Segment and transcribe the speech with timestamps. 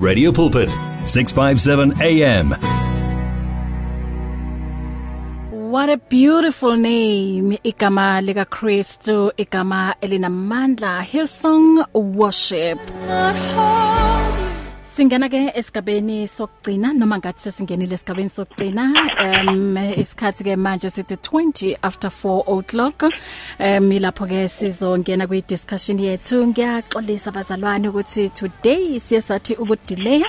[0.00, 0.70] Radio Pulpit
[1.04, 2.56] 657 AM
[5.70, 12.78] What a beautiful name igama lika Christu igama elinamandla Hillsong Worship.
[14.90, 18.84] Singena ke esigabeni sokugcina noma ngathi sesingenile esigabeni sokugcina
[19.24, 23.02] um isikhathi ke manje sithi 20 after 4 o'clock.
[23.04, 26.46] Um ilapho ke sizongena kwi discussion yethu.
[26.46, 30.22] Ngiyaxolisa bazalwane ukuthi today siyasathi ukudelay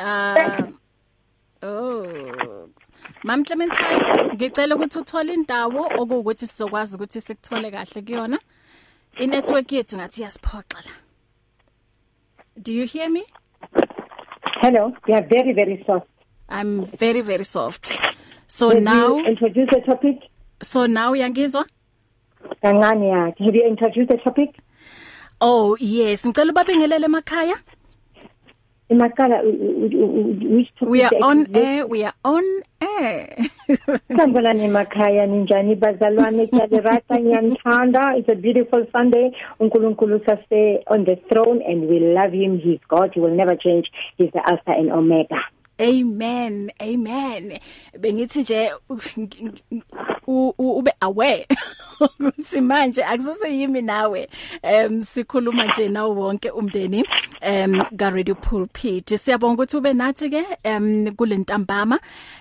[0.00, 0.70] Uh
[1.62, 2.68] oh.
[3.24, 8.38] Mam clementine ngicela ukuthi uthole indawo okuwukuthi sizokwazi ukuthi sikuthole kahle kuyona.
[9.18, 10.92] Inetwork yethu ngathi yasiphoxa la
[12.62, 13.22] do you hear me
[14.62, 16.06] Hello, you are very, very soft.
[16.48, 17.98] i'm very very soft
[18.46, 20.16] so Have now you introduce the topic?
[20.62, 21.66] so now uyangizwa
[22.62, 23.44] Kancane yakhe.
[23.44, 24.50] Have you introduced the topic?
[25.40, 27.56] oh yes ngicela ubabingelele emakhaya
[28.88, 30.80] Topic?
[30.80, 32.44] we are on air we are on
[32.80, 33.36] air
[34.08, 38.16] Sanibonani emakhaya ninjani bazalwane kuyalirata ngiyanithanda.
[38.16, 39.32] It's a beautiful Sunday.
[39.60, 42.58] uNkulunkulu sase on the throne and we love him.
[42.58, 43.10] He's God.
[43.14, 43.90] He will never change.
[44.18, 45.42] He's the Alpha and Omega.
[45.78, 47.58] amen amen
[47.98, 48.70] bengithi nje
[50.58, 51.46] ube aware
[52.00, 54.28] ukuthi manje akusase yimi nawe
[54.62, 57.04] em sikhuluma nje nawo wonke umndeni
[57.40, 61.98] em ka radio pulpit siyabonga ukuthi ube nathi ke em kulentambama.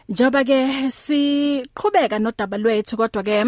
[0.09, 3.45] Njoba ke siqhubeka nodaba lwethu kodwa ke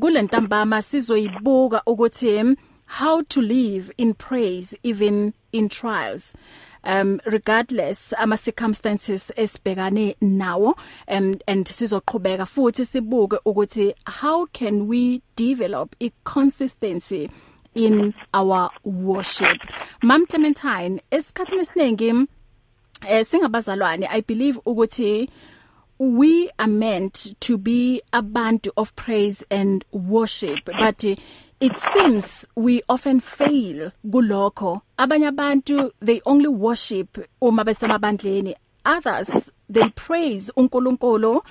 [0.00, 2.56] kulentambama sizoyibuka ukuthi em,
[2.86, 6.36] how to live in praise even in trials.
[6.84, 10.74] Um regardless ama circumstances esibhekane nawo
[11.08, 17.30] um and sizoqhubeka futhi sibuke ukuthi how can we develop a consistency
[17.74, 19.58] in our worship?
[20.02, 22.26] Mam clementine esikhathini esiningi
[23.08, 25.28] eh singabazalwane i believe ukuthi
[25.98, 31.14] we are meant to be abantu of praise and worship but uh,
[31.60, 34.82] it seems we often fail kulokho.
[34.98, 38.54] Abanye abantu they only worship uma besemabandleni.
[38.84, 41.42] Others they praise uNkulunkulu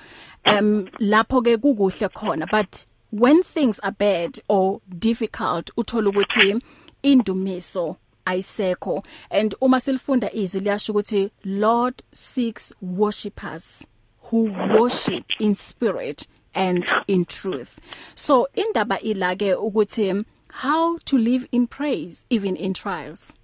[0.46, 2.50] um lapho ke kukuhle khona.
[2.50, 6.62] But when things are bad or difficult uthola ukuthi
[7.02, 9.04] indumiso ayisekho.
[9.30, 13.86] And uma silifunda izwi liyasho ukuthi Lord seeks worshipers
[14.30, 16.26] who worship in spirit.
[16.54, 17.80] And in truth.
[18.14, 23.36] So indaba ilake ukuthi how to live in praise even in trials?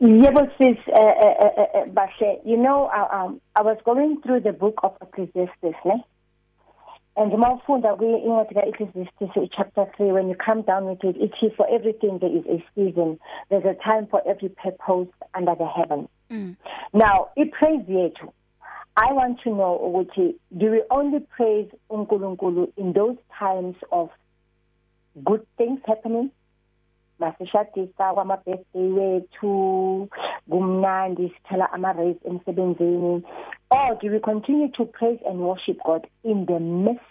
[0.00, 4.52] Yebo sis uh, uh, uh, Bashe you know uh, um I was going through the
[4.52, 6.04] book of Ecclesiastes ne?
[7.18, 11.66] And mawufunda kwi-incwadi ka-Ecclesiastes chapter 3 when you come down with it it is for
[11.72, 13.18] everything there is a season.
[13.48, 16.08] There's a time for every purpose under the heaven.
[16.30, 16.56] Mm.
[16.92, 18.32] now ipraise yethu
[18.98, 24.10] I want to know ukuthi do we only praise uNkulunkulu in those times of
[25.24, 26.30] good things happening
[27.20, 30.08] masishadisa kwama birthday wethu
[30.50, 33.22] kumnandi sithola ama raise emsebenzini
[33.70, 37.02] or do we continue to praise and worship God in the midst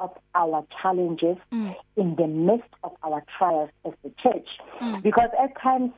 [0.00, 1.74] of our challenges Mm.
[1.96, 4.48] in the midst of our trials as the church
[4.80, 5.02] Mm.
[5.02, 5.92] because at times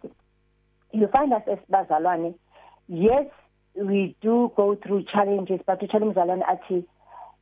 [0.92, 2.34] you find us as bazalwane
[2.88, 3.26] yes
[3.82, 6.84] we do go through challenges but uthola umzalwane athi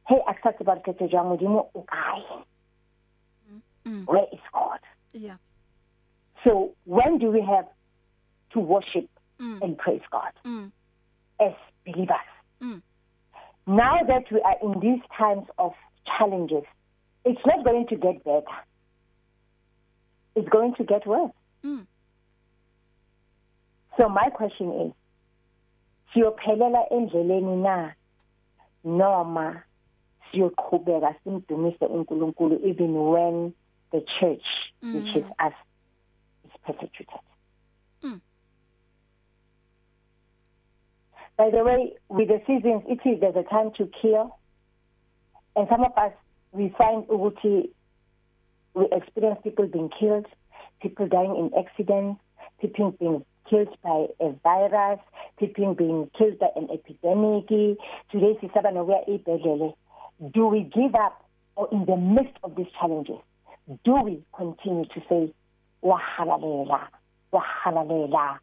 [0.08, 2.44] hey akusathi barikethe jang modimo o kae
[4.06, 4.80] where is God
[5.12, 5.36] Yeah.
[6.44, 7.66] So when do we have
[8.52, 9.62] to worship Mm.
[9.62, 10.72] and praise God Mm.
[11.40, 11.54] as
[11.84, 12.30] believers?
[12.60, 12.82] Mm.
[13.66, 15.72] Now that we are in these times of
[16.18, 16.64] challenges,
[17.24, 18.58] it's not going to get better.
[20.34, 21.32] It's going to get worse.
[21.64, 21.86] Mm.
[23.96, 24.92] So my question is,
[26.12, 27.94] siyophelela endleleni na
[28.84, 29.62] noma
[30.30, 33.52] siyoqhubeka simdumise uNkulunkulu even when
[33.92, 34.44] the church
[34.82, 34.94] mm.
[34.94, 35.52] which is us
[36.44, 37.20] is persecuted.
[38.04, 38.20] Mm.
[41.36, 44.36] By the way, with the seasons, it is there's a time to kill,
[45.54, 46.12] and some of us
[46.52, 47.70] we find ukuthi
[48.74, 50.26] we experience people being killed,
[50.80, 52.20] people dying in accidents,
[52.60, 55.00] people being killed by a virus,
[55.38, 57.48] people being killed by an epidemic.
[57.48, 59.74] Today, sisaba nokuya ibhedlele.
[60.32, 61.24] Do we give up,
[61.56, 63.20] or in the midst of these challenges,
[63.84, 65.32] do we continue to say,
[65.82, 66.88] "Wahalalela,
[67.32, 68.38] wahalalela"?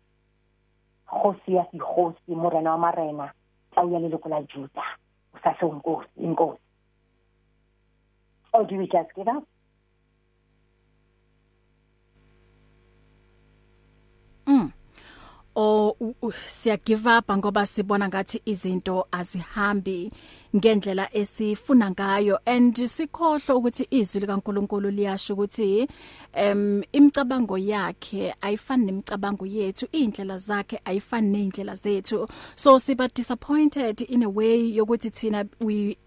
[1.08, 3.32] Khosi ya sikhosi morena wa marena
[3.74, 4.84] tla uya leloko la Juda
[5.34, 6.60] usase unkosi inkosi
[8.54, 9.44] or do we just give up
[15.56, 15.96] o
[16.48, 20.12] siya give up ngoba sibona ngathi izinto azihambi
[20.56, 22.40] ngendlela esifuna ngayo.
[22.46, 25.88] And sikhohle ukuthi izwi likaNkuluNkulu liyasho ukuthi
[26.34, 32.28] em imicabango yakhe ayifani nemicabango yethu indlela zakhe ayifani neindlela zethu.
[32.56, 35.98] So siba disappointed in a way yokuthi thina we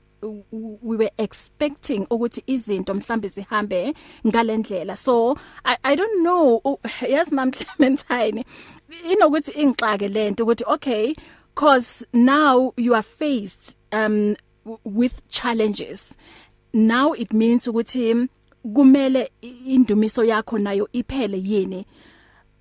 [0.82, 3.94] we were expecting ukuthi izinto mhlambe zihambe
[4.26, 6.78] ngalendlela so i i don't know
[7.08, 8.44] yes mam Clementine
[9.10, 11.14] inokuthi ingixake lento ukuthi okay
[11.54, 14.36] cause now you are faced um
[14.84, 16.16] with challenges.
[16.72, 18.28] Now it means ukuthi
[18.74, 19.30] kumele
[19.66, 21.86] indumiso yakho nayo iphele yini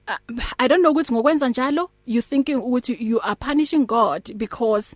[0.07, 4.95] uh, i don't know ukuthi ngokwenza njalo you thinking ukuthi you are punishing god because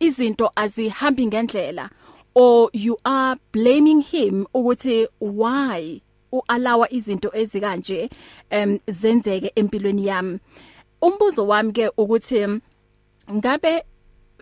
[0.00, 1.90] izinto azihambi ngendlela
[2.34, 6.02] or you are blaming him ukuthi why
[6.36, 8.10] ualawa izinto ezikanje
[8.50, 10.38] em zenzeke empilweni yami.
[11.02, 12.60] Umbuzo wami ke ukuthi
[13.32, 13.84] ngabe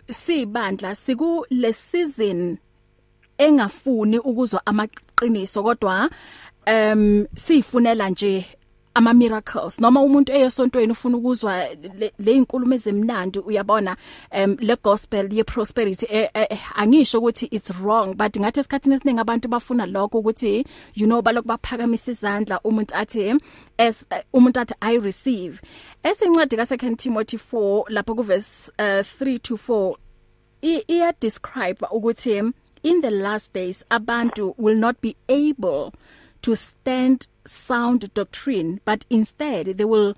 [0.09, 2.57] sibandla siku le season
[3.37, 6.09] engafuni ukuzwa amaqiniso kodwa
[6.65, 8.45] em sifunela nje
[8.95, 9.79] ama miracles.
[9.79, 11.67] Noma umuntu eyesontweni ufuna ukuzwa
[12.19, 13.97] le inkulumo ezemnandi uyabona
[14.31, 19.19] um le gospel ye prosperity eh, eh, angisho ukuthi it's wrong but ngathi esikhathini esiningi
[19.19, 20.65] abantu bafuna lokho ukuthi
[20.95, 23.35] you know balokhu baphakamisa izandla umuntu athi
[23.77, 25.61] as uh, umuntu athi i receive.
[26.03, 29.95] Esincwadi ka 2 Timothy 4 lapho ku verse uh, 3 to 4
[30.61, 32.53] iya describe ukuthi
[32.83, 35.91] in the last days abantu will not be able
[36.41, 40.15] to stand sound doctrine but instead they will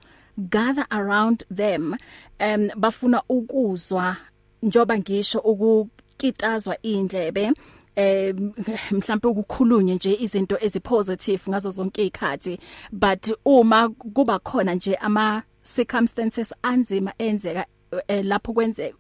[0.50, 1.96] gather around them
[2.40, 4.18] um bafuna ukuzwa
[4.64, 7.52] njoba ngisho ukukitazwa indlebe
[7.98, 8.54] em
[8.92, 12.60] mhlawumbe ukukhulunywe nje izinto ezipositive ngazo zonke izikhathi
[12.92, 15.44] but uma kuba khona nje ama
[15.76, 17.66] circumstances anzima enzeka
[18.08, 18.94] eh, lapho kwenze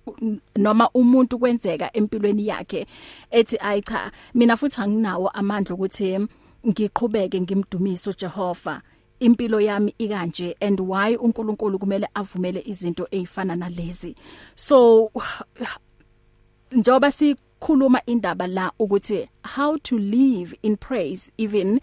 [0.55, 2.87] noma umuntu kwenzeka empilweni yakhe
[3.31, 6.27] ethi ayi cha mina futhi anginawo amandla ukuthi
[6.65, 8.81] ngiqhubeke ngimdumise uJehova.
[9.19, 14.15] Impilo yami ikanje and why uNkulunkulu kumele avumele izinto ezifana nalezi.
[14.55, 15.11] So
[16.71, 21.79] njoba sikhuluma indaba la ukuthi how to live in praise even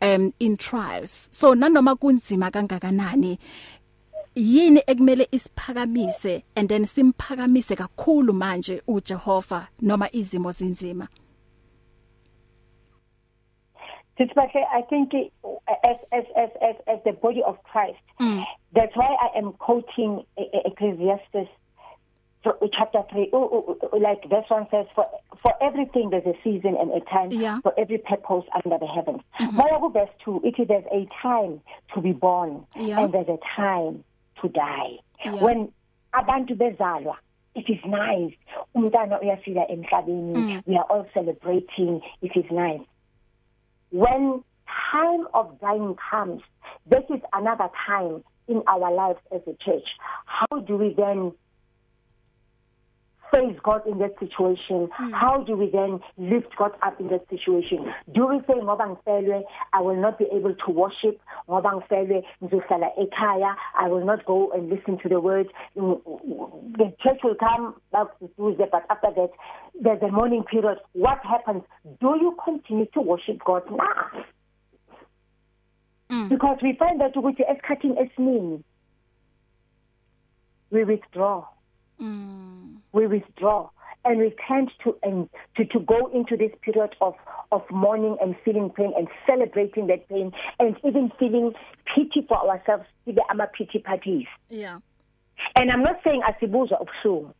[0.00, 1.28] um in trials.
[1.30, 3.38] So nanoma kunzima kangakanani
[4.34, 11.08] yini ekumele isiphakamise and then simphakamise kakhulu manje uJehova noma izimo zinzima?
[14.28, 18.44] Sibahle I think as as as as as the body of Christ mm.
[18.74, 21.50] that's why I am quoting Ecclesiastes
[22.72, 25.06] chapter 3 oh, oh, like this one says for
[25.42, 27.60] for everything there's a season and a time yeah.
[27.62, 29.20] for every purpose under the heavens.
[29.52, 31.60] Moya verse 2 it is there's a time
[31.94, 33.00] to be born yeah.
[33.00, 34.04] and there's a time
[34.40, 35.32] to die yeah.
[35.34, 35.72] when
[36.12, 37.16] abantu bezalwa
[37.54, 38.34] it is nice
[38.74, 40.62] umntana uyafika emhlabeni mm.
[40.66, 42.82] we are all celebrating it is nice
[43.92, 44.42] when
[44.90, 46.42] time of dying comes
[46.90, 49.86] this is another time in our lives as a church.
[50.26, 51.32] How do we then
[53.32, 55.12] face God in that situation mm.
[55.12, 57.92] how do we then lift God up in that situation?
[58.14, 61.20] Do we say ngoba ngifelwe i will not be able to worship.
[61.48, 63.56] Ngoba ngifelwe ngizohlala ekhaya.
[63.78, 65.48] I will not go and listen to the word.
[65.74, 69.30] The church will come back to Tuesday but after that
[69.80, 70.78] there's a morning period.
[70.92, 71.62] What happens?
[72.00, 74.24] Do you continue to worship God now?
[76.28, 78.62] Because we find that ukuthi esikhathini esiningi
[80.70, 81.44] we withdraw.
[82.02, 82.76] Mm.
[82.92, 83.70] we withdraw
[84.04, 87.14] and we tend to and to to go into this period of
[87.52, 91.52] of mourning and feeling pain and celebrating that pain and even feeling
[91.94, 94.78] pity for ourselves sibe ama pity parties Yeah.
[95.54, 97.30] and i'm not saying asibuzwa ubuhlungu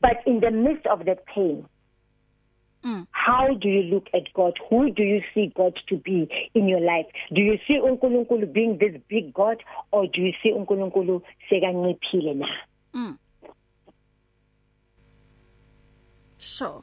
[0.00, 1.64] but in the midst of that pain
[2.84, 3.06] Mm.
[3.12, 6.80] how do you look at god who do you see god to be in your
[6.80, 12.34] life do you see uNkulunkulu being this big god or do you see uNkulunkulu sekanciphile
[12.34, 12.48] na
[12.94, 13.16] Mm.
[16.40, 16.82] Sure.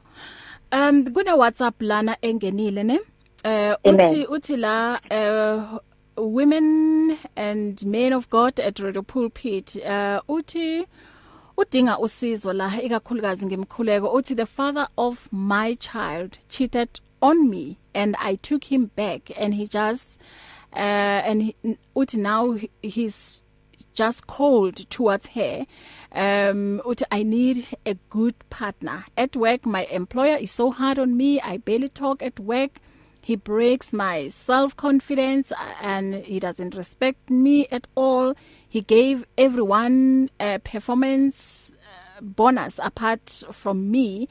[0.72, 2.98] Um kuna WhatsApp lana engenile ne?
[3.44, 4.00] Eh Amen.
[4.00, 5.78] uthi uthi la uh
[6.16, 10.86] women and men of God at Radio Pulpit uh uthi
[11.56, 16.88] udinga usizo la ikakhulukazi ngemkhuleko uthi the father of my child cheated
[17.20, 20.20] on me and I took him back and he just
[20.72, 20.78] uh
[21.28, 21.54] and he,
[21.96, 23.42] uthi now he- he's
[24.02, 25.54] just cold towards her
[26.24, 27.56] um uthi i need
[27.92, 28.98] a good partner.
[29.24, 31.30] At work my employer is so hard on me.
[31.40, 32.72] I barely talk at work.
[33.28, 35.52] He breaks my self confidence
[35.82, 38.34] and he doesn't respect me at all.
[38.76, 44.28] He gave everyone a performance uh, bonus apart from me.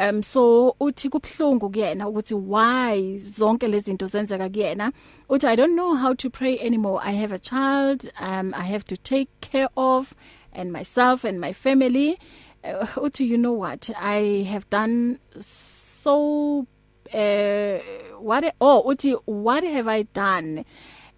[0.00, 4.92] Um so uthi kubhlungu kuyena ukuthi why zonke lezi zinto zenzeka kuyena.
[5.28, 7.00] Uthi i don't know how to pray anymore.
[7.04, 10.14] I have a child um i have to take care of
[10.52, 12.18] and myself and my family.
[12.64, 13.90] Uh, uthi you know what?
[13.96, 16.66] I have done so
[17.12, 17.78] uh
[18.18, 20.64] what oh uthi what have i done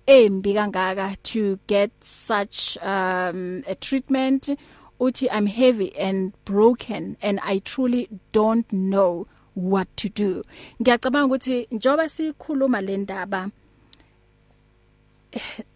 [0.09, 4.49] embi kangaka to get such um a treatment?
[5.03, 10.45] Uthi i'm heavy and broken and i truly don't know what to do.
[10.81, 13.51] Ngiyacabanga ukuthi njoba sikhuluma le ndaba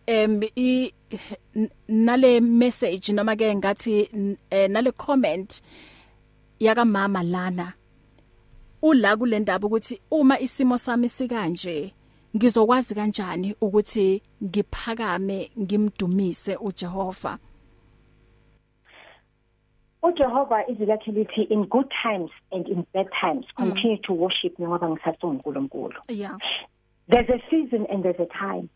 [0.06, 0.92] em i
[1.88, 4.08] nale message noma ke ngathi
[4.50, 5.62] eh, nale comment
[6.60, 7.72] yaka mama lana
[8.82, 11.94] ula kule ndaba ukuthi uma isimo sami sikanje
[12.36, 17.38] ngizokwazi kanjani ukuthi ngiphakame ngimdumise uJehova?
[20.02, 24.88] uJehova izilakhe lithi in good times and in bad times continue to worship me ngoba
[24.88, 26.36] ngisasonkulunkulu yeah.
[27.08, 28.68] There's a season and there's a time.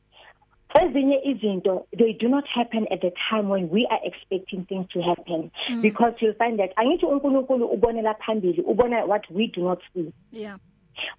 [0.81, 5.03] Ezinye izinto they do not happen at the time when we are expecting things to
[5.03, 5.51] happen.
[5.69, 5.83] Mm.
[5.83, 10.13] because you'll find that angithi uNkulunkulu ubonela phambili ubona what we do not see.
[10.33, 10.57] Yeah.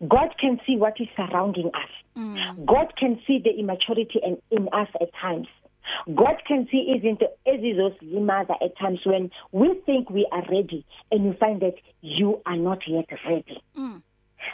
[0.08, 1.92] God can see what is surrounding us.
[2.16, 2.66] Mm.
[2.66, 5.48] God can see the immaturity in, in us at times.
[6.08, 11.34] God can see izinto ezizosilimaza at times when we think we are ready and you
[11.34, 14.02] find that you are not yet ready mm.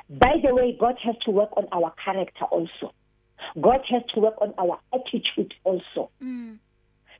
[0.09, 2.93] By the way, God has to work on our character also.
[3.59, 6.09] God has to work on our attitude also.
[6.23, 6.57] Mm.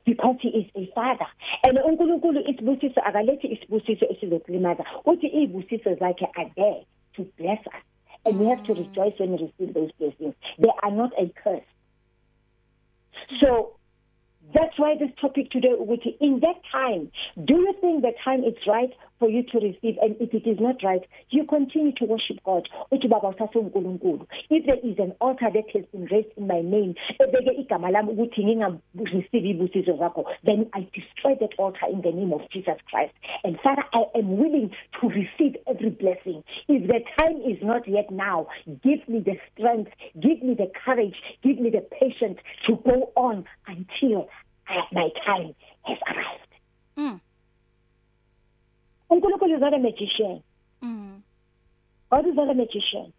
[0.04, 1.26] Because he is a father.
[1.64, 4.84] And uNkulunkulu isibusiso akalethi isibusiso esizokulimaza.
[5.04, 6.84] Uthi izibusiso zakhe are there
[7.16, 7.82] to bless us.
[8.24, 10.34] And we have to rejoice when we receive those blessings.
[10.58, 11.62] They are not a curse.
[13.40, 13.77] So
[14.54, 17.10] that's why this topic today which in that time
[17.46, 20.58] do you think the time is right for you to receive and if it is
[20.60, 25.50] not right you continue to worship God uthi baba usasonkulunkulu if there is an altar
[25.52, 30.68] that has been raised in my name ebeke igama lami ukuthi ngingareceive ibusiso zakho then
[30.72, 33.14] I destroy that altar in the name of Jesus Christ.
[33.44, 34.70] And Father I am willing
[35.00, 36.42] to receive every blessing.
[36.68, 38.48] If the time is not yet now
[38.82, 43.44] give me the strength give me the courage give me the patience to go on
[43.66, 44.28] until
[44.68, 46.52] uh, my time has arrived.
[46.96, 47.20] Mm.
[49.10, 50.42] uNkulunkulu is not a magician
[50.82, 51.22] Mm.
[52.10, 53.12] God is not a magician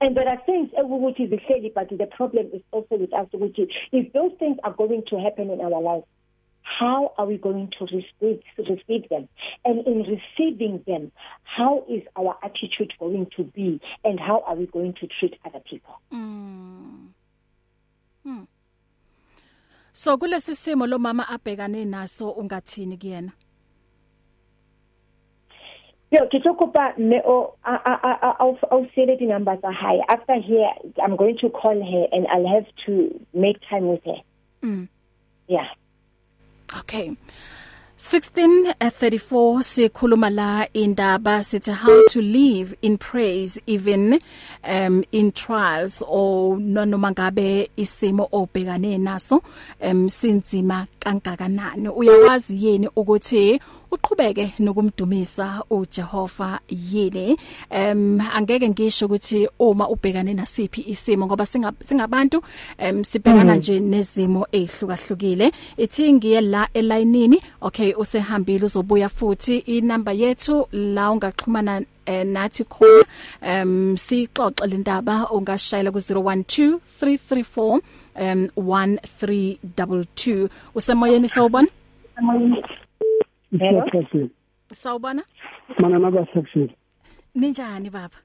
[0.00, 4.12] and there are things ukuthi zihleli but the problem is also with us ukuthi if
[4.12, 6.06] those things are going to happen in our lives
[6.62, 9.28] how are we going to receive receive them
[9.64, 11.12] and in receiving them
[11.44, 15.60] how is our attitude going to be and how are we going to treat other
[15.70, 17.08] people Mm.
[18.26, 18.46] Mm.
[19.92, 23.32] So kulesi simo lo mama abhekane naso ungathini kuyena?
[26.14, 27.94] Yo ke tsokopa me o a a
[28.28, 30.70] a au au sele di numbers are high after here
[31.02, 32.92] I'm going to call her and I'll have to
[33.34, 34.20] make time with her
[34.62, 34.88] Mm.
[35.48, 35.68] yeah
[36.78, 37.16] Okay.
[37.96, 44.20] 1634 sikhuluma la indaba sithi how to live in praise even
[44.64, 49.42] um in trials or noma ngabe isimo obhekane naso
[49.80, 53.60] um sinzima kangakanani uyawazi yini ukuthi
[53.94, 57.36] uqhubeke nokumdumisa uJehova yini?
[57.70, 62.42] Em angeke ngisho ukuthi uma ubhekane nasiphi isimo ngoba singabantu
[62.78, 69.58] em sibhekana nje nezimo ezihlukahlukile ithi ngiye la elayinini okay usehambile uzobuya futhi.
[69.58, 73.04] Inamba yethu la ungaxhumana eh, nathi khona
[73.42, 77.80] um sixoxe le ndaba ungashayela ku 012 334
[78.16, 81.68] um 1322 usemoyeni sawubona?
[83.58, 83.84] Hello.
[84.72, 85.22] Sawubona?
[85.78, 86.70] Mana naba section.
[87.36, 88.16] Ninjani baba?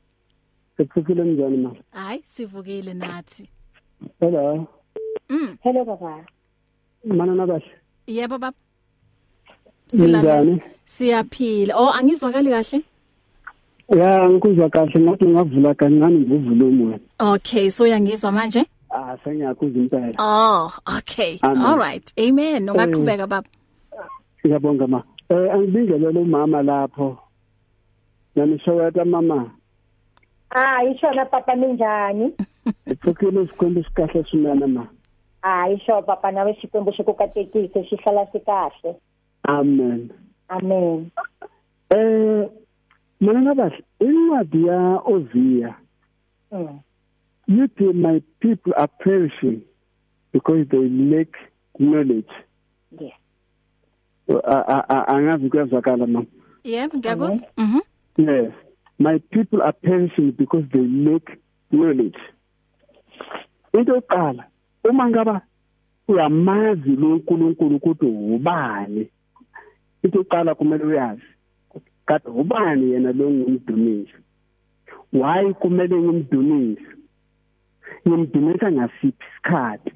[0.78, 1.76] Sekufikile njani ma?
[1.92, 3.50] Hayi, sivukile nathi.
[4.20, 4.68] Hello.
[5.30, 5.58] Mm.
[5.62, 6.26] Hello baba.
[7.06, 7.62] Mana naba.
[8.08, 8.58] Yebo baba.
[9.94, 10.62] Njani?
[10.86, 11.76] Siyaphila.
[11.78, 12.82] Oh, angizwakali kahle?
[13.90, 17.00] Ya, ngikuzwa kahle ngathi ngavula kancane ngivume wena.
[17.20, 18.66] Okay, so uyangizwa manje?
[18.90, 20.16] Ah, sengiyakuzwa impela.
[20.18, 21.40] Oh, okay.
[21.42, 21.66] Amen.
[21.66, 22.14] All right.
[22.20, 22.70] Amen.
[22.70, 23.50] Ungaqhubeka baba.
[24.46, 25.04] Ngiyabonga ma.
[25.30, 27.18] Eh angibingelele umama lapho.
[28.36, 29.52] Nanishoweta mama.
[30.50, 32.34] Ah, ishona papa ninjani?
[32.86, 34.88] Ekufikile isikwembu sikahle sunana ma.
[35.42, 38.96] Ah, isho papa nawe xikwembu xi ku katekise xi hlala xi kahle.
[39.48, 40.10] Amen.
[40.50, 41.12] Amen.
[41.96, 42.50] Eh
[43.22, 45.76] mina nabahle incwadi ya Ozia
[46.52, 46.80] Mm.
[47.48, 49.62] Yithi my people are perishing
[50.32, 51.28] because they lack
[51.78, 52.30] knowledge.
[53.00, 53.02] Yes.
[53.02, 53.29] A- a- a-
[55.08, 56.26] Angazi kuyazwakala mama.
[56.64, 57.50] Yebo, ngiyakuzwa.
[57.58, 57.80] Mhm.
[58.18, 58.54] Yes.
[59.00, 61.38] My people are perishing because they lack
[61.72, 62.20] knowledge.
[63.74, 64.44] Into yokuqala
[64.90, 65.42] uma ngaba
[66.08, 69.10] uyamazi lo uNkulunkulu ukuthi ubani.
[70.04, 71.22] Into yokuqala kumele uyazi.
[72.06, 74.14] Kade ubani yena lo ngumdumisi.
[75.14, 76.86] Why kumele ngimdumisi?
[78.08, 79.92] Ngimdumisa ngasiphi isikhathi?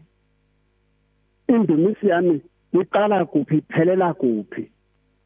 [1.48, 2.42] Indumisi yami
[2.82, 4.70] iqala kuphi iphelela kuphi?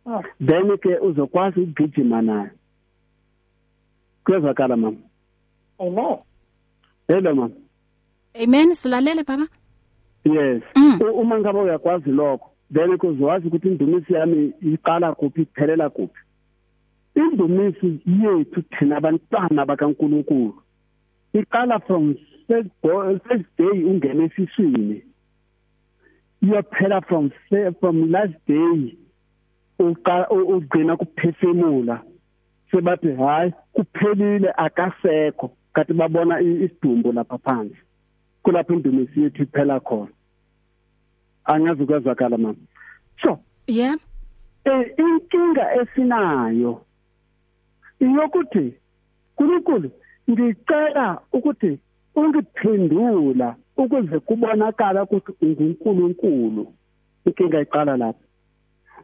[0.06, 0.24] Oh.
[0.40, 2.50] then ke uzokwazi ukugijima naye
[4.26, 4.98] kuyazwakala mama
[5.80, 6.18] Amen.
[7.08, 7.54] hello mama
[8.44, 8.74] Amen.
[8.74, 9.48] Silalele baba.
[10.26, 11.00] yes Mm.
[11.02, 16.20] U- uma ngabe uyakwazi lokho then kuzwazi ukuthi indumisi yami iqala kuphi iphelela kuphi
[17.16, 20.54] indumisi yethu thina abantwana bakaNkuluNkulu
[21.34, 22.16] iqala from
[22.48, 25.02] first bo- first day ungena esiswini
[26.44, 28.98] iyaphela from se- from last day
[29.80, 32.02] uqa u- ugcina kuphefumula.
[32.72, 35.52] Sebathi hayi kuphelile akasekho.
[35.74, 37.78] Kanti babona i- isidumbu lapha phansi.
[38.44, 40.12] Kulapho indumisi yethu iphela khona.
[41.46, 42.58] Angazi kwazakala mama.
[43.22, 44.02] So Yebo.
[44.66, 46.82] eh inkinga esinayo
[48.00, 48.74] iyokuthi
[49.36, 49.92] kuNkulunkulu
[50.30, 51.80] ngicela ukuthi
[52.16, 53.56] ungiphendula.
[53.78, 56.74] Ukuze kubonakala ukuthi unguNkulunkulu
[57.26, 58.24] inkinga iqala lapho.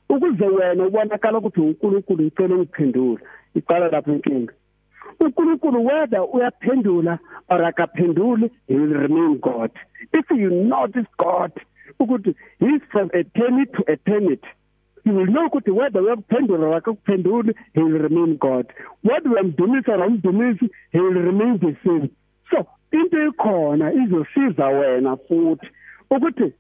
[0.10, 3.22] Ukuze wena ubonakala ukuthi uNkulunkulu ngicela ungiphendule
[3.56, 4.54] iqala lapho inkinga.
[5.20, 9.72] uNkulunkulu whether uyaphendula or akaphenduli he will remain God.
[10.14, 11.52] If you notice God
[12.00, 14.48] ukuthi he is from eternity to eternity
[15.06, 18.74] you will know ukuthi whether uyaphendula or akakuphenduli he will remain God.
[19.02, 22.10] Whether uyamdumisa or umdumisi he will remain the same.
[22.52, 25.68] So into ikhona izosiza wena futhi
[26.10, 26.54] ukuthi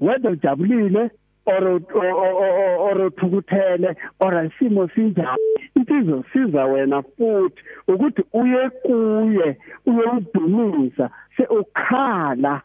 [0.00, 1.10] whether ujabulile
[1.46, 11.46] or or uthukuthele or isimo sinjani into izosiza wena futhi ukuthi uye kuye uyomdumisa se
[11.46, 12.62] ukhala.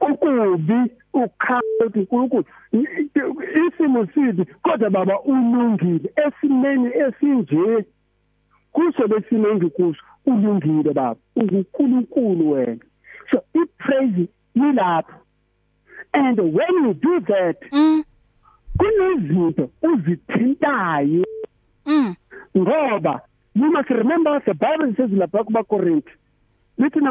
[0.00, 2.44] Ukubi ukhala ukuthi uNkulunkulu
[3.66, 7.84] isimo sibi kodwa baba ulungile esimeni esinje
[8.72, 11.16] kuso lesimo engikuso ulungile baba.
[11.36, 12.76] unguNkulunkulu wena.
[13.30, 15.14] So ipraise yilapho.
[16.12, 18.04] And when you do that Mm.
[18.78, 21.24] kunezinto uzithintayo.
[21.86, 22.14] Mm.
[22.56, 23.20] ngoba
[23.54, 26.10] you must remember the bible says lapha kubakorinti
[26.78, 27.10] lithi na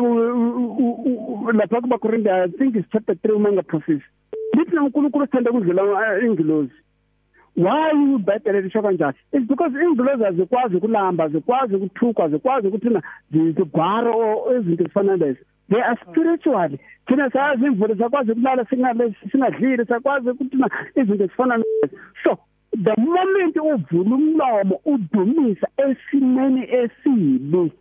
[1.53, 4.03] lapha kubakorinti i think it's chapter 3 umanga prophecy.
[4.53, 6.73] Lithi na uNkulunkulu sithanda kudlula ingilozi.
[7.55, 9.15] Why ubhetele lisho kanjani?
[9.31, 15.39] It's because ingilozi azikwazi ukulamba azikwazi ukuthuka azikwazi ukuthi na zigwaro izinto ezifana lezo
[15.69, 21.57] they are spiritually thina sazi imvula sakwazi ukulala singale singadlile sakwazi ukuthi na izinto ezifana
[21.57, 22.37] lezo so
[22.83, 27.71] the moment uvula umlomo udumisa esimeni esibi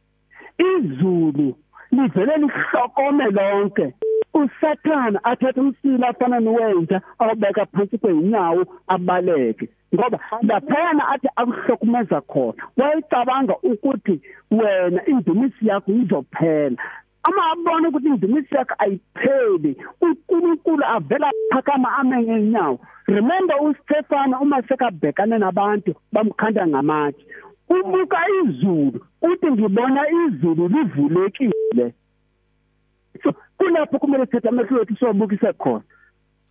[0.59, 1.57] izulu
[1.93, 3.95] livele lihlokome lonke
[4.35, 12.63] usathana athatha umsila afana nowenja awubeka phansi kweinyawo abaleke ngoba laphana athi akuhlokumeza khona.
[12.77, 14.21] Wayicabanga ukuthi
[14.51, 16.77] wena indumisi yakho izophela.
[17.23, 25.39] Ama abona ukuthi indumiso yakhe ayipheli uNkulunkulu avela phakama ame ngenyawo remember uStefano uma sekabhekane
[25.39, 27.25] nabantu bamkhanda ngamatshe.
[27.69, 31.95] Ubuka izulu uthi ngibona izulu livulekile.
[33.23, 35.83] So kulapho kumele sithathe amehlo ethu sobukise khona.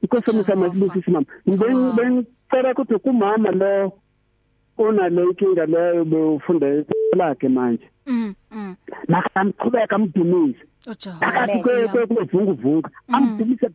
[0.02, 1.26] Inkosi yami sibusise mama.
[1.50, 3.92] Ngicela ukuthi kumama lo
[4.78, 6.68] unale inkinga leyo befunda
[7.16, 7.90] lakhe manje.
[8.06, 8.76] Mm mm.
[9.08, 10.64] Makamqhubeka amdumise.
[11.20, 13.16] Phakathi kwevunguvunga Mm.
[13.16, 13.70] amdumise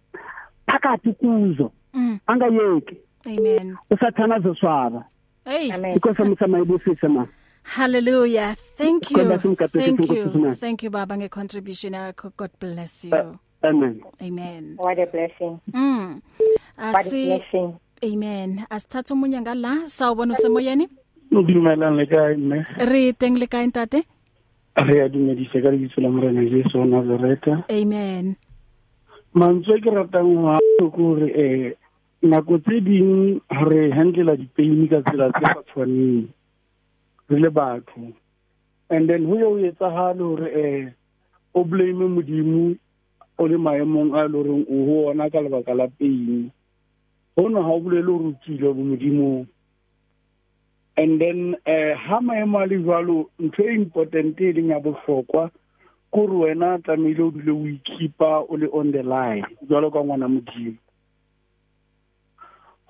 [0.66, 1.72] phakathi kuzo.
[1.94, 2.18] Mm.
[2.27, 2.96] Angayeki.
[3.27, 3.77] Amen.
[3.90, 5.05] Usathana azoswaba
[5.44, 5.72] hey.
[5.72, 5.92] Amen.
[5.92, 7.27] inkosi yami samayibusise ma
[7.76, 8.54] hallelujah.
[8.76, 10.24] Thank Sikhona you simgade thank sithi you.
[10.24, 10.57] Nkosi Sibonga.
[10.59, 12.33] thank you baba ngecontribution yakho.
[12.37, 13.38] God bless you.
[13.64, 14.02] Amen.
[14.22, 14.74] Amen.
[14.76, 15.61] What a blessing.
[15.72, 16.22] mm.
[16.76, 17.78] What a asi blessing.
[18.04, 18.66] amen.
[18.70, 19.87] Asithatha umunye ngala.
[19.87, 20.88] Sawubona usemoyeni.
[21.31, 24.04] Dumelang le kae mme re teng le kae ntate.
[24.76, 28.37] Re a dumedisa ka lebitso la morena jesu wa nazareta amen.
[29.35, 31.28] Mantswe ke ratang go ao ke gore
[32.22, 36.28] um nako tse ding re handlela dipeini ka tsela tse sa tshwaneng.
[37.28, 38.12] Re le batho.
[38.90, 40.94] And then ho ye o etsagale gore um
[41.54, 42.78] o blame modimo
[43.38, 46.50] o le maemong a le goreng o ho ona ka lebaka la peini
[47.36, 49.46] gono ga o bolele gore o tsile bo modimong
[50.96, 55.50] and then eh ha maemo a le jwalo ntho e important e leng ya bohlokwa
[55.50, 55.54] ke
[56.12, 60.28] gore wena tlamehile o dule o ikhipa o le on the line jwalo ka ngwana
[60.28, 60.76] modimo.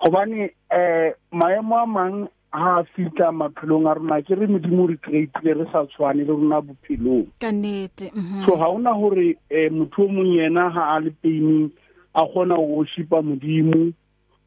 [0.01, 4.97] Gobane eh maemo a mang ha a fitla maphelong a rona ke re modimo re
[4.97, 7.27] creatile re sa tshwane le rona bophelong.
[7.39, 8.45] Ka nnete mhm.
[8.45, 11.71] So ha ona hore eh motho o mong yena ha a le paining
[12.15, 13.93] a kgona go worshipa modimo.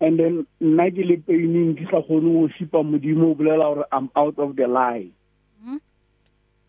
[0.01, 3.87] And then nna ke le paining ke sa kgone go worshipa modimo o bolela gore
[3.93, 5.13] i'm out of the line.
[5.63, 5.79] Mhm.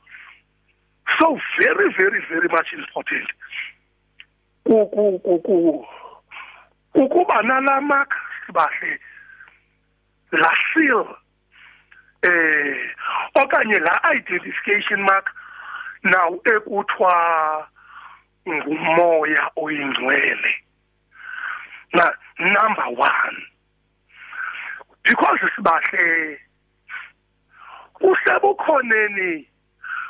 [1.19, 3.27] So very very very much important.
[4.63, 5.85] Ku ku ku ku
[6.95, 8.13] ukuba nalamak
[8.45, 8.99] sibahle.
[10.31, 11.05] La seal
[12.23, 12.89] eh
[13.35, 15.29] okanye la identification mark
[16.03, 17.67] now ekuthiwa
[18.47, 20.55] ngumoya oyingcwele.
[21.93, 23.43] Na number 1
[25.03, 26.39] because sibahle
[28.01, 29.47] usebukhoneni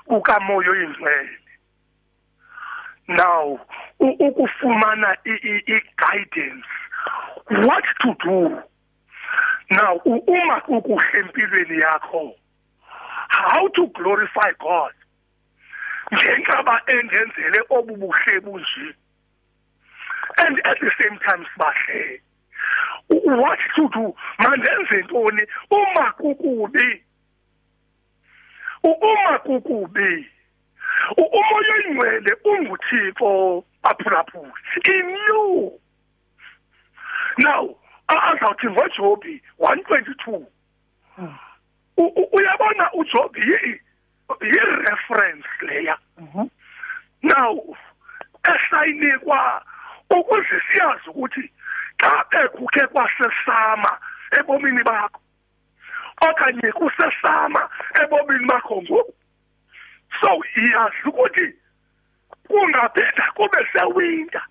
[0.06, 1.38] kukamoya oyingcwele.
[3.08, 3.60] Now
[4.00, 6.66] ukufumana i- i-guidance
[7.50, 8.64] what to do?
[9.70, 12.36] Now uma ukuhle empilweni yakho
[13.30, 14.94] how to glorify god?
[16.12, 18.96] Njengoba engenzele obubuhle bunje
[20.38, 22.20] and at the same time sibahle.
[23.10, 24.16] What to do?
[24.40, 25.44] Mandenze ntoni?
[25.72, 27.04] Uma kukubi.
[28.84, 30.30] Uma kukubi.
[31.18, 34.54] Umoya oyingcwele unguthixo aphulaphula.
[34.88, 35.80] In you.
[37.40, 37.76] Now
[38.22, 40.46] azawuthi ngoJobi 122
[41.98, 43.82] U- u- uyabona uJobi yi
[44.42, 45.98] yi reference leya.
[47.22, 47.76] Now
[48.56, 49.66] esayinikwa
[50.10, 51.52] ukuze siyazi ukuthi
[52.02, 53.98] xa ekukhe kwasesama
[54.40, 55.20] ebomini bakho
[56.30, 57.70] okanye kusesama
[58.04, 59.14] ebomini bakho ngoku
[60.22, 61.54] so iyazi ukuthi
[62.48, 64.42] kungaphetha kube sewinter.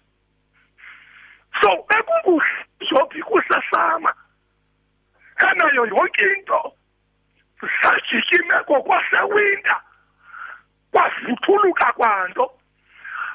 [1.60, 4.14] So ekukujobi kusesama
[5.50, 6.72] enayo yonke into.
[7.82, 9.80] Sajikimeko kwasewinter
[10.90, 12.52] kwavuthuluka kwanto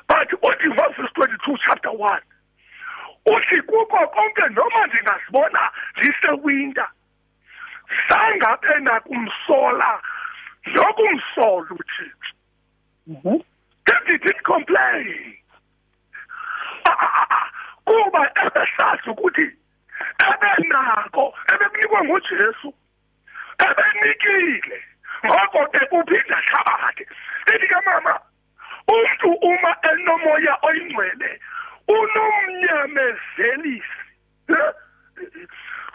[0.08, 2.22] but uthi verse 22 chapter 1
[3.26, 6.88] uthi kuko konke noma ndingazibona ndisewinter
[8.10, 10.02] sangabe nakumsola
[10.66, 12.34] nokumsola uthixo.
[13.86, 15.38] David didn't complain
[16.86, 17.52] Ah, ah, ah,
[17.86, 18.32] kuba
[20.28, 21.34] ebenako
[22.28, 22.74] ebekunikwa ngujesu
[23.60, 24.84] ebenikile
[25.26, 27.08] ngoko ke uphinda hlabathe
[27.48, 28.20] lithi ke mama
[28.88, 31.40] umuntu uma enomoya oyingcwele
[31.88, 34.04] unomnyamezelisi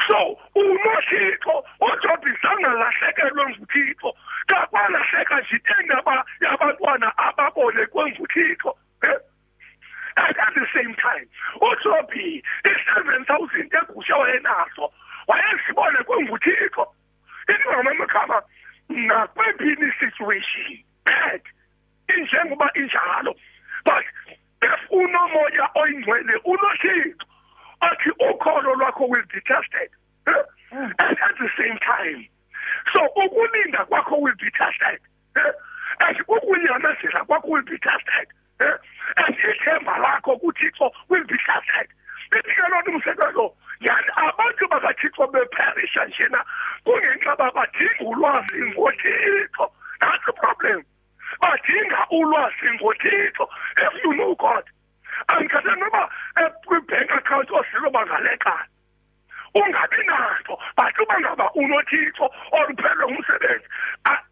[0.09, 4.15] so unothixo ojobhisa angalahlekelwe nguthixo
[4.47, 8.77] kakwalahleka nje indaba yabantwana ababolekwe nguthixo
[10.17, 11.27] and at the same time
[11.61, 14.93] uJobi i7000 egusha wayenaso
[15.27, 16.95] wayezibone kwenguthixo
[17.49, 18.43] ingoma emakhama
[18.89, 21.41] nakwephini situation bad
[22.17, 23.35] injengoba injalo
[23.85, 24.05] but
[24.63, 27.27] if unomoya oyingcwele unothixo
[27.81, 29.91] athi ukholo lwakho will be tested
[30.27, 32.29] and at the same time
[32.93, 35.01] so ukulinda kwakho will be tested
[36.07, 38.29] and ukunyamezela kwakho will be tested
[39.17, 41.89] and ithemba lakho kuthixo will be tested
[42.31, 46.45] Bethike lona umsebenzo yani abantu bakathixo beperisha njena
[46.85, 50.85] kungenxa babadinga ulwazi ngothixo that's the problem
[51.41, 54.65] badinga ulwazi ngothixo if you know God
[55.29, 56.11] angikhathe noba
[56.93, 58.67] kwi-bank account osilo bangalekana
[59.55, 63.65] ungabi naso but uma ngaba unothixo oluphelwe umsebenzi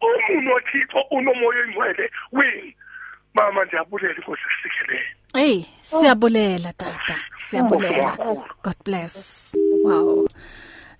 [0.01, 2.75] uma unothixo unomoya oyingcwele wini
[3.33, 7.15] mama ndiyabulela inkosi sisikhelele Hey, siyabulela tata.
[7.37, 8.17] Siyabulela.
[8.63, 9.55] God bless.
[9.83, 10.27] Wow.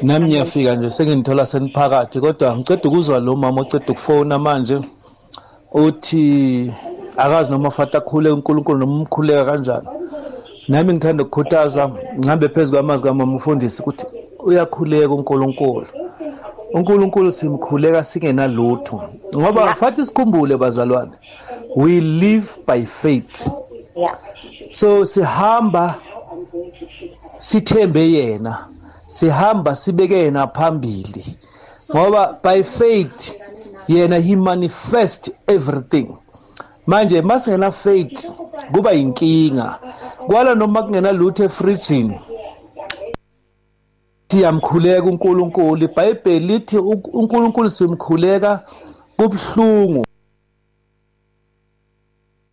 [0.03, 4.81] Nami ngiyafika nje sengithola seniphakathi kodwa ngiceda ukuzwa lo mama oceda ukufona manje
[5.73, 6.73] uthi
[7.16, 9.88] akazi noma fata khule uNkulunkulu noma umkhuleka kanjani.
[10.69, 14.07] Nami ngithanda ukukhuthaza ngihambe phezulu kwamazi kamama umfundisi ukuthi
[14.45, 15.87] uyakhuleka uNkulunkulu.
[16.74, 19.02] uNkulunkulu simkhuleka singenalutho.
[19.37, 21.12] Ngoba fathi sikhumbule bazalwane
[21.76, 23.48] we live by faith.
[23.96, 24.16] Yeah.
[24.70, 25.98] so sihamba
[27.37, 28.64] sithembe yena
[29.06, 31.24] sihamba sibeke yena phambili.
[31.90, 33.35] Ngoba by faith
[33.88, 36.16] yena he manifest everything.
[36.87, 38.33] Manje masingena faith
[38.72, 39.78] kuba inkinga
[40.26, 42.20] kwala noma kungena lutho efridgini
[44.31, 46.79] siyamkhuleka uNkulunkulu iBhayibheli lithi
[47.19, 48.64] uNkulunkulu simkhuleka
[49.16, 50.05] kubhlungu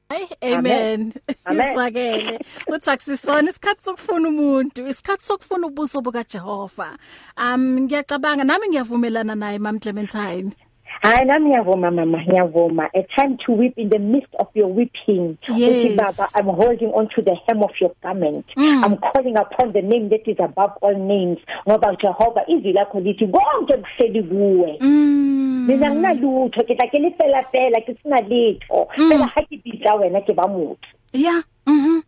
[0.10, 1.14] Ay amen.
[1.46, 1.72] Amen.
[1.72, 2.40] Isakele.
[2.68, 6.98] Uthi akusisona isikhathi sokufuna umuntu, isikhathi sokufuna ubuso buka Jehova.
[7.38, 10.52] Um ngiyacabanga nami ngiyavumelana naye Mam Clementine.
[11.02, 15.38] Hayi nami ngiyavuma mama ngiyavuma a time to weep in the midst of your weeping
[15.48, 15.70] Yes.
[15.72, 18.84] uthi baba i'm holding on to the hem of your garment Mm.
[18.86, 23.28] i'm calling upon the name that is above all names ngoba jehova izwi lakho lithi
[23.28, 25.66] konke kuhleli kuwe Mm.
[25.68, 29.96] mina nginalutho ke tla ke le fela fela ke sina letho fela ha ke bitsa
[30.00, 31.42] wena ke ba motho Yeah.
[31.68, 32.02] Mhm.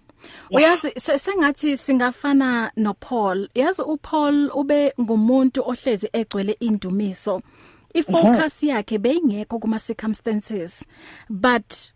[0.52, 3.48] Uyazi se- sengathi singafana no Paul.
[3.56, 7.42] Yazi uPaul ube ngumuntu ohlezi egcwele indumiso.
[7.94, 10.86] Ifocus yakhe beyingekho kuma circumstances
[11.30, 11.92] but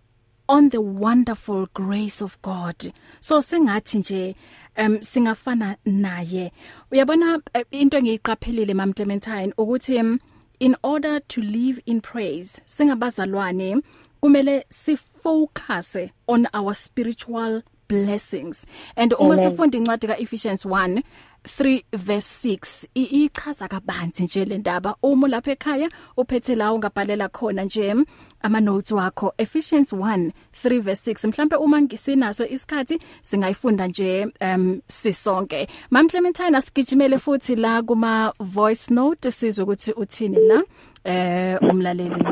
[0.49, 2.93] on the wonderful grace of God.
[3.19, 4.35] So sengathi nje
[4.77, 6.51] um singafana naye.
[6.91, 10.19] Uyabona eh, into engiyiqaphelile Mam Clementine ukuthi em,
[10.59, 13.81] in order to live in praise singabazalwane
[14.21, 21.03] kumele sifocus on our spiritual blessings and uma sifunda incwadi kaEphesians 1
[21.43, 27.29] 3 verse 6 i- ichaza kabanzi nje le ndaba uma lapha ekhaya uphethe la ungabhalela
[27.29, 27.95] khona nje
[28.41, 30.31] ama notes wakho Ephesians 1
[30.63, 37.55] 3 verse 6 mhlambe uma ngisinaso isikhathi singayifunda nje um sisonke Mam Clementine asigijimele futhi
[37.55, 40.63] la kuma voice note sizwe ukuthi uthini la
[41.03, 42.23] eh umlaleli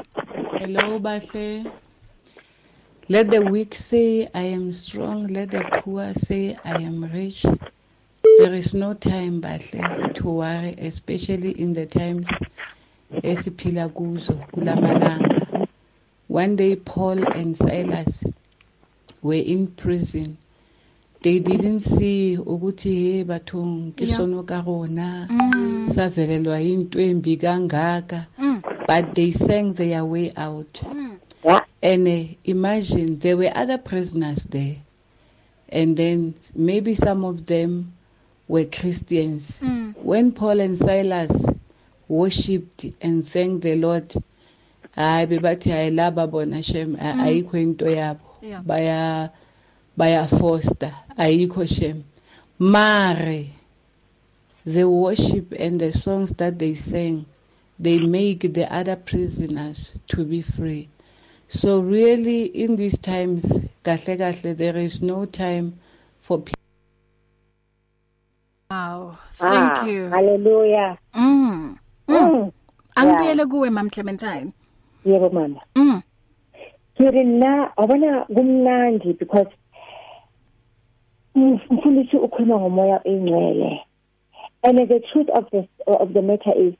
[0.60, 1.65] Hello bahle.
[3.10, 5.28] Let the weak say, I am strong.
[5.28, 7.45] Let the poor say, I am rich.
[8.24, 12.28] There is no time, Bahle, to worry, especially in the times
[13.24, 15.68] esiphila kuzo kulamalanga.
[16.28, 18.24] One day, Paul and Silas
[19.22, 20.38] were in prison.
[21.22, 24.18] They didn't see ukuthi hey bathong ke Yeah.
[24.18, 25.86] sono ka rona Mm.
[25.86, 28.64] savelelwa yinto embi kangaka Mm.
[28.88, 31.20] but they sang their way out Mm.
[31.84, 34.78] and uh, imagine there were other prisoners there
[35.70, 37.94] and then maybe some of them
[38.52, 39.96] were christians Mm.
[40.10, 41.34] when paul and silas
[42.10, 44.08] worshipped and thanked the lord
[44.98, 47.22] hayi bebathi hayi laba bona shem Mm.
[47.26, 48.20] ayikho into yabo.
[48.66, 49.30] Baya
[49.96, 52.04] baya foster ayikho shem.
[52.60, 53.46] Mare
[54.66, 57.26] the worship and the songs that they sang
[57.80, 60.88] they make the other prisoners to be free.
[61.48, 63.46] So really in these times
[63.86, 65.80] kahle kahle there is no time
[66.22, 66.61] for people
[68.76, 70.08] Wow, thank Ah, you.
[70.10, 71.76] hallelujah Mm.
[72.08, 72.16] Mm.
[72.16, 72.52] Mm.
[72.96, 74.54] Angibuyele kuwe Mam Clementine.
[75.06, 76.02] yebo mama Mm.
[76.96, 79.52] kiri na wabona kumnandi because
[81.36, 83.84] mfundisi ukhuluma ngomoya oyingcwele
[84.64, 86.74] and the truth of the of the matter is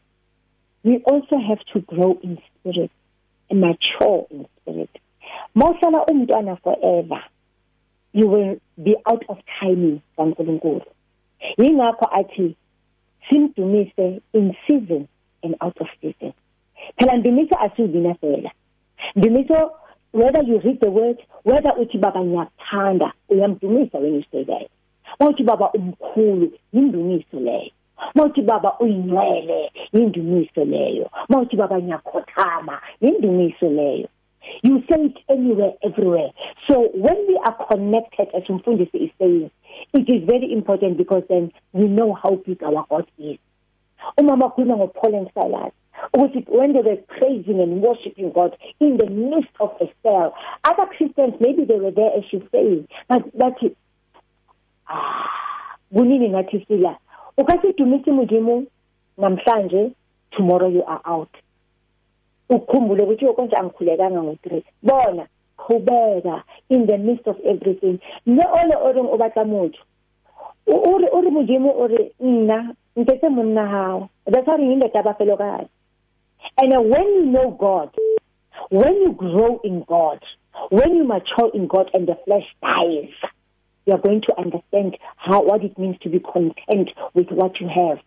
[0.86, 2.92] we also have to grow in spirit
[3.50, 4.90] and mature in spirit
[5.56, 7.24] mawuhlala umntwana forever
[8.14, 10.82] you will be out of timing kaNkulunkulu
[11.58, 12.56] yingakho athi
[13.30, 15.08] simdumise in season
[15.44, 16.34] and out of season.
[16.98, 18.52] Phela ndumiso asiwubina phela.
[19.16, 19.72] Ndumiso
[20.14, 24.70] whether you read the word whether uthi baba ngiyakuthanda uyamdumisa when you say that
[25.20, 27.72] mawuthi baba umkhulu yindumiso leyo.
[28.16, 31.10] Mawuthi baba uyingcwele yindumiso leyo.
[31.30, 34.08] Mawuthi baba ngiyakhothama yindumiso leyo.
[34.64, 36.32] You say it anywhere everywhere.
[36.68, 39.52] So when we are connected as umfundisi is saying
[39.94, 43.38] it is very important because then we know how big our God is.
[44.18, 45.74] Umama khuluma ngoPaul and Silas
[46.14, 50.86] ukuthi when they were praising and worshiping God in the midst of a cell other
[50.98, 53.58] Christians maybe they were there as she's saying but that
[54.88, 55.30] ah
[55.94, 56.98] kunini ngathi sila
[57.38, 58.64] ukasidumisa umudimo
[59.18, 59.92] namhlanje
[60.32, 61.30] tomorrow you are out.
[62.50, 65.28] Ukhumbule ukuthi konke angikhulekanga ngo3 bona
[65.64, 68.00] khubeka in the midst of everything.
[68.26, 69.80] Ne ole ore o batla motho?
[70.68, 74.10] O re o re modimo o re nna ntse monna hao.
[74.26, 75.68] That's how you let aba felo kae
[76.58, 77.94] and when you know god
[78.70, 80.24] when you grow in god
[80.70, 83.10] when you mature in god and the flesh dies
[83.86, 87.68] you are going to understand how what it means to be content with what you
[87.68, 87.98] have.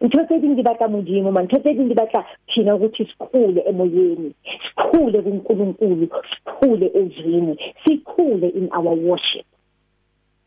[0.00, 3.60] Ntho tse ding di batla modimo ma ntho tse ding di batla thina ukuthi sikhule
[3.66, 9.46] emoyeni sikhule kuNkulunkulu sikhule ezwini sikhule in our worship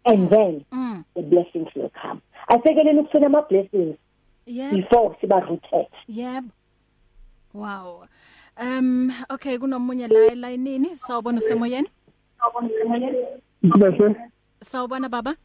[0.06, 1.04] and then Mm.
[1.16, 3.96] the blessings will come asekeleni ukufuna ama blessings
[4.46, 4.72] Yeah.
[4.74, 6.48] before siba rooted Yebo.
[7.54, 8.06] Wow.
[8.62, 11.88] Um okay kunomunye la elayinini sawubona usemoyeni?
[13.64, 14.16] Bahle
[14.62, 15.36] Sawubona baba?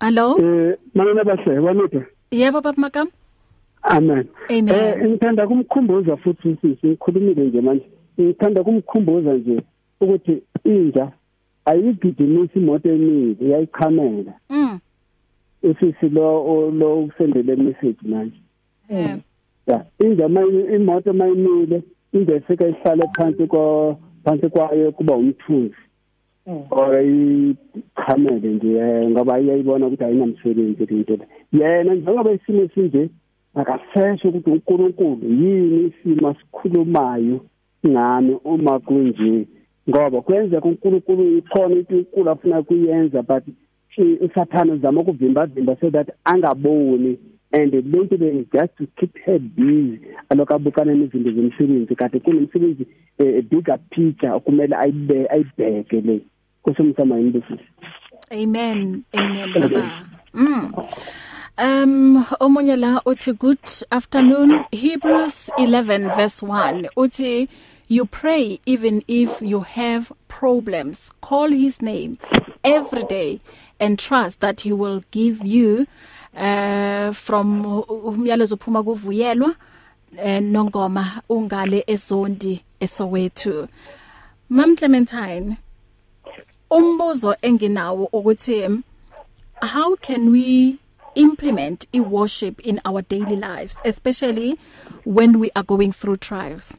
[0.00, 0.36] Hello?
[0.38, 3.08] eh manana bahle wanita Yebo baba Makam?
[3.82, 4.68] amen Amen.
[4.74, 7.84] eh ngithanda kumkhumbuza futhi sisi ngikhulumile nje manje
[8.20, 9.60] ngithanda kumkhumbuza nje
[10.00, 11.12] ukuthi inja
[11.64, 14.78] ayigidimisi imoto eningi iyayichamela Mm.
[15.62, 18.36] usisi lo lo usendele message manje
[18.90, 19.18] Yeah.
[19.66, 25.74] ya inja mayi imoto mayimile inja sike ihlale phansi ko phansi kwayo kuba umthunzi
[26.70, 31.26] or ichamele nje eh, ngoba iyayibona ukuthi ayinamsebenzi into le
[31.60, 33.08] yena njengoba isimo sinje
[33.54, 37.40] akaseshe ukuthi uNkulunkulu yini isimo asikhulumayo
[37.86, 39.46] ngami uma kunje
[39.90, 43.44] ngoba kwenzeka uNkulunkulu ikhona into inkulu afuna kuyenza but
[43.98, 47.18] i- usathana uzama ukuvimba vimba so that angaboni
[47.52, 52.86] and lento le is just to keep her busy alokho abukana nezinto zomsebenzi kade kunomsebenzi
[53.18, 56.20] eh, a bigger picture okumele ayibe ayibheke le
[56.62, 57.68] kusomsama yini besisi
[58.30, 59.02] Amen.
[59.12, 59.90] Amen baba.
[60.34, 60.72] Mm.
[61.58, 63.58] Um omunye la uthi good
[63.90, 64.66] afternoon.
[64.70, 67.48] Hebrews 11 verse 1 uthi
[67.88, 71.12] you pray even if you have problems.
[71.22, 72.18] Call his name
[72.62, 73.40] every day
[73.80, 75.86] and trust that he will give you
[76.36, 79.54] uh from umyalezo uphuma kuvuyelwa
[80.18, 83.68] eh, nongoma ungale ezondi eSoweto
[84.50, 85.56] Mam Clementine
[86.70, 88.82] umbuzo enginawo ukuthi
[89.62, 90.78] how can we
[91.16, 94.58] implement i-worship in our daily lives especially
[95.04, 96.78] when we are going through trials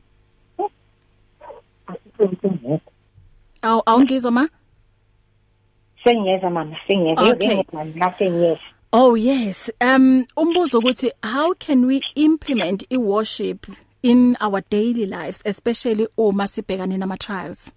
[3.63, 4.47] Aw awungizwa ma?
[6.03, 7.21] Sengiyeza mama, sengiyeza.
[7.21, 7.57] Okay.
[7.57, 8.59] Yebo nasengiyeza.
[8.93, 9.71] Oh yes.
[9.81, 13.67] Um umbuzo ukuthi how can we implement i-worship
[14.03, 17.75] in our daily lives especially uma sibhekane nama trials?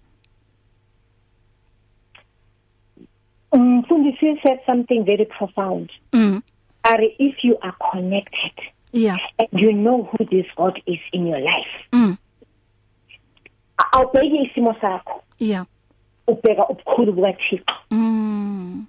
[3.53, 5.91] Mfundisi um, said something very profound.
[6.13, 6.41] Mm.
[6.83, 8.57] Are if you are connected
[8.91, 9.17] Yeah.
[9.39, 11.73] and you know who this God is in your life.
[11.93, 12.17] Mm.
[13.77, 15.65] Awubheki isimo sakho, Yeah.
[16.27, 17.75] ubheka ubukhulu bukaThixo.
[17.91, 18.85] Mm.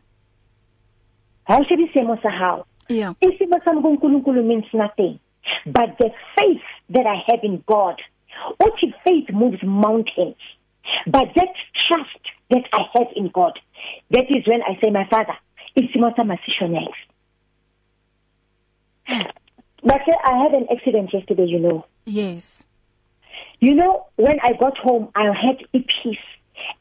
[1.49, 2.65] Awushibi isimo sahawo.
[2.89, 3.15] Yeah.
[3.21, 5.19] Isimo sami kuNkulunkulu means nothing.
[5.67, 8.01] But the faith that I have in God,
[8.61, 10.37] uthi faith moves mountains.
[11.07, 11.55] But that
[11.89, 13.59] trust that I have in God,
[14.11, 15.37] that is when I say, my Father,
[15.77, 17.01] isimo sami asisho next.
[19.07, 21.87] But I had an accident yesterday, you know.
[22.05, 22.67] Yes.
[23.61, 26.19] You know, when I got home, I had a peace.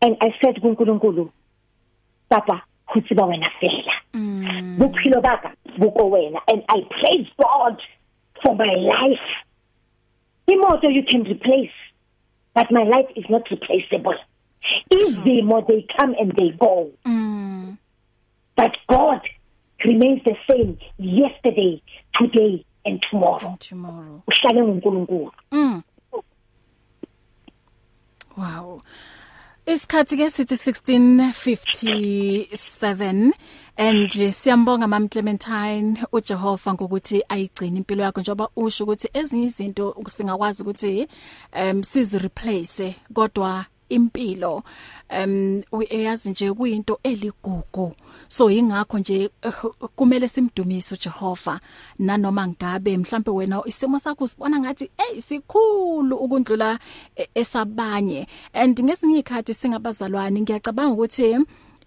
[0.02, 1.32] And I said, kuNkulunkulu,
[2.30, 3.94] Papa, kutsiba wena fela.
[4.14, 4.78] Mm.
[4.78, 6.40] Bophelo baka buko wena.
[6.48, 7.82] And I praise God
[8.44, 9.20] for my life.
[10.50, 11.72] Imoto you can replace,
[12.54, 14.16] but my life is not replaceable.
[14.92, 16.92] Izimo they come and they go.
[17.06, 17.78] Mm.
[18.56, 19.22] But God
[19.86, 21.82] remains the same yesterday,
[22.20, 23.48] today, and tomorrow.
[23.48, 24.24] And tomorrow.
[24.28, 25.32] Uhlale nguNkulunkulu.
[25.52, 25.84] Mm.
[28.38, 28.82] Wow.
[29.66, 33.34] Isikhathi ke sithi 1657
[33.78, 40.64] and siyambonga Mam Clementine uJehova ngokuthi ayigcina impilo yakho njoba usho ukuthi ezinye izinto singakwazi
[40.64, 41.08] ukuthi
[41.54, 44.64] um sizi replace kodwa impilo
[45.10, 47.96] um uyazi nje kuyinto eligugu.
[48.28, 49.54] So ingakho nje eh,
[49.96, 51.60] kumele simdumise uJehova.
[52.00, 56.80] Nanoma ngabe mhlambe wena isimo sakho usibona ngathi hey sikhulu ukundlula
[57.16, 58.28] eh, esabanye.
[58.54, 61.38] And ngesinye ikhathi singabazalwane ngiyacabanga ukuthi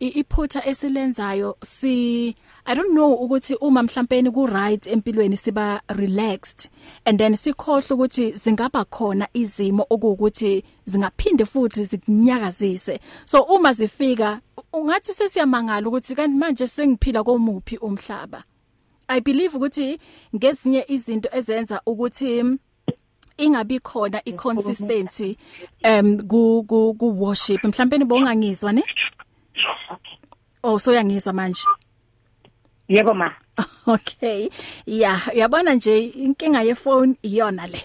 [0.00, 2.36] iphutha esilenzayo si
[2.66, 6.70] I don't know ukuthi uma mhlawumbe ku right empilweni siba relaxed
[7.04, 13.00] and then sikhohle ukuthi zingaba khona izimo okuwukuthi zingaphinde futhi zikunyakazise.
[13.26, 14.40] So uma zifika
[14.72, 18.44] ungathi sesiyamangala ukuthi kanti manje sengiphila komuphi umhlaba.
[19.08, 19.98] I believe ukuthi
[20.34, 22.58] ngezinye izinto ezenza ukuthi
[23.36, 25.36] ingabi khona iconsistency
[25.84, 27.60] um ku ku ku worship.
[27.62, 28.82] Mhlawumbe bongangizwa ne?
[30.62, 31.64] Oh so yangizwa manje?
[32.88, 33.30] Yebo ma.
[33.86, 34.48] Okay
[34.86, 37.80] yeah uyabona nje inkinga yefone iyona le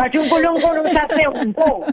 [0.00, 1.92] But uNkulunkulu usase unkosi.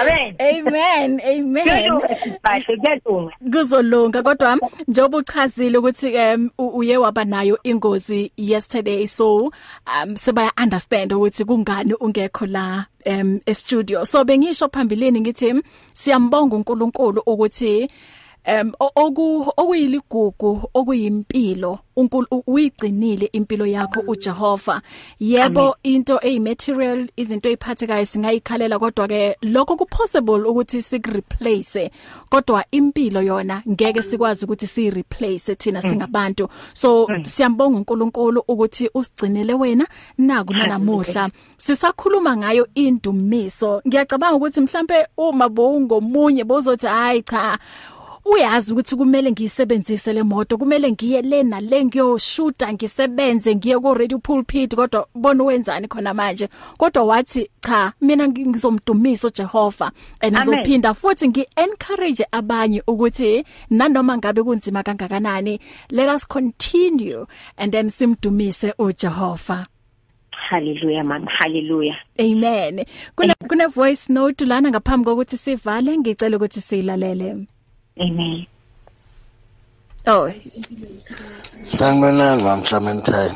[0.00, 0.36] Amen.
[0.38, 2.00] Amen amen
[2.42, 3.32] Bahle kuyalunga.
[3.52, 6.12] kuzolunga kodwa njengoba uchazile ukuthi
[6.58, 9.52] uye waba nayo ingozi yesterday so
[10.02, 16.56] um sebaya understand ukuthi kungani ungekho la um e studio so bengisho phambilini ngithi siyambonga
[16.56, 17.88] uNkulunkulu ukuthi
[18.80, 24.80] o- oku okuyiligugu okuyimpilo uNkulu uyigcinile impilo yakho uJehova.
[25.20, 31.90] Yebo into eyimaterial izinto eziphathekayo singayikhalela kodwa ke lokho kupossible ukuthi sikreplace
[32.30, 36.48] kodwa impilo yona ngeke sikwazi ukuthi sireplace thina singabantu.
[36.72, 39.86] So siyambonga uNkulunkulu ukuthi usigcinele wena
[40.18, 41.30] naku nanamuhla.
[41.56, 43.82] Sisakhuluma ngayo indumiso.
[43.86, 47.58] Ngiyacabanga ukuthi mhlambe uma bowungomunye bozothi hayi cha
[48.32, 53.94] uyazi ukuthi kumele ngiyisebenzise le moto kumele ngiye le na le ngiyoshuta ngisebenze ngiye ku
[53.94, 56.48] radio pulpit kodwa bona wenzani khona manje
[56.78, 60.48] kodwa wathi cha mina ngizomdumisa uJehova and Amen.
[60.48, 65.60] ngizophinda futhi ngiencourage abanye ukuthi nanoma ngabe kunzima kangakanani
[65.90, 67.26] let us continue
[67.56, 69.66] and then simdumise uJehova
[70.30, 71.26] Hallelujah man.
[71.26, 71.96] Hallelujah.
[72.18, 72.84] amen
[73.16, 77.46] kuna kuna voice note lana ngaphambi kokuthi sivale ngicela ukuthi siyilalele
[78.00, 78.46] Amen.
[80.06, 80.30] oh
[81.66, 83.34] Sanibonani Mam Clementine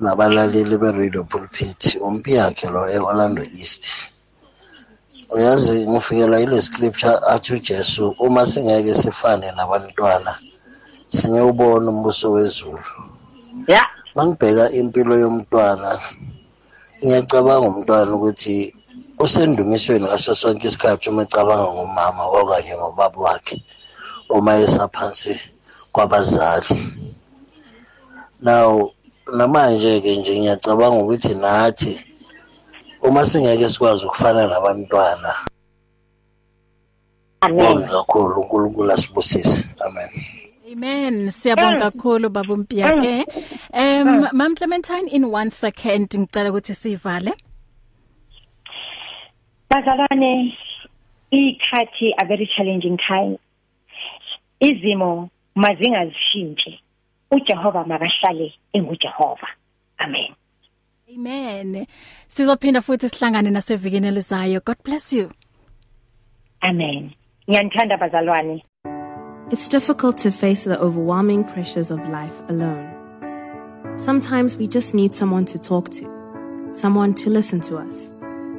[0.00, 3.84] nabalaleli be-Radio Pulpit umpi yakhe lo e-Orlando East
[5.34, 10.38] uyazi ngifikelwa ile scripture athi uJesu uma singeke sifane nabantwana
[11.08, 12.80] singewubona umbuso wezulu
[13.68, 13.86] Yeah.
[14.14, 15.90] mangibheka impilo yomntwana
[17.04, 18.74] ngiyacabanga umntwana ukuthi
[19.18, 23.62] usendumisweni ngaso sonke isikhathi uma ecabanga ngomama okanye ngobaba wakhe
[24.28, 25.40] uma esaphansi
[25.92, 26.74] kwabazali
[28.42, 28.90] now
[29.32, 32.00] namanje ke nje ngiyacabanga ukuthi nathi
[33.02, 35.34] uma singeke sikwazi ukufana nabantwana
[37.40, 37.56] Amen.
[37.56, 40.10] bonke kakhulu uNkulunkulu asibusise amen
[40.72, 41.30] Amen.
[41.30, 43.24] Siyabonga kakhulu baba Mpiyake.
[43.72, 47.32] Um Mam Clementine in 1 second ngicela ukuthi sivale.
[49.70, 50.58] Bazalwane
[51.30, 53.38] ikhathi a very challenging time
[54.60, 56.80] izimo mazingazishintshe
[57.30, 59.48] uJehova makahlale engujehova
[59.98, 60.34] amen
[61.14, 61.86] Amen.
[62.28, 64.60] Sizophinda futhi sihlangane nasevikini elizayo.
[64.64, 65.30] God bless you.
[66.62, 67.12] Amen.
[67.48, 68.62] Ngiyanithanda bazalwane.
[69.50, 72.88] It's difficult to face the overwhelming pressures of life alone.
[73.96, 76.04] Sometimes we just need someone to talk to,
[76.72, 78.08] someone to listen to us.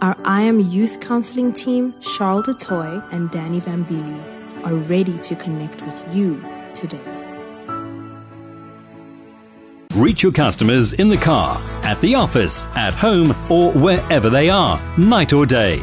[0.00, 5.82] Our I Am Youth Counseling team, Charles DeToy and Danny Vambili, are ready to connect
[5.82, 6.40] with you
[6.72, 7.00] today.
[9.94, 14.80] Reach your customers in the car, at the office, at home, or wherever they are,
[14.96, 15.82] night or day.